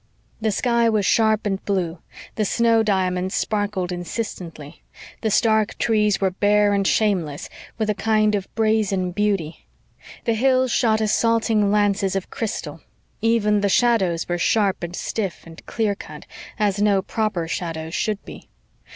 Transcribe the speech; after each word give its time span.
The 0.41 0.49
sky 0.49 0.89
was 0.89 1.05
sharp 1.05 1.45
and 1.45 1.63
blue; 1.63 1.99
the 2.33 2.43
snow 2.43 2.81
diamonds 2.81 3.35
sparkled 3.35 3.91
insistently; 3.91 4.81
the 5.21 5.29
stark 5.29 5.77
trees 5.77 6.19
were 6.19 6.31
bare 6.31 6.73
and 6.73 6.87
shameless, 6.87 7.49
with 7.77 7.87
a 7.87 7.93
kind 7.93 8.33
of 8.33 8.49
brazen 8.55 9.11
beauty; 9.11 9.67
the 10.25 10.33
hills 10.33 10.71
shot 10.71 11.01
assaulting 11.01 11.71
lances 11.71 12.15
of 12.15 12.31
crystal. 12.31 12.81
Even 13.21 13.61
the 13.61 13.69
shadows 13.69 14.27
were 14.27 14.39
sharp 14.39 14.81
and 14.81 14.95
stiff 14.95 15.43
and 15.45 15.63
clear 15.67 15.93
cut, 15.93 16.25
as 16.57 16.81
no 16.81 17.03
proper 17.03 17.47
shadows 17.47 17.93
should 17.93 18.25
be. 18.25 18.49